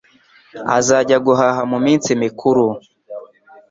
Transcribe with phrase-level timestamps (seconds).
[0.77, 2.65] Azajya guhaha muminsi mikuru.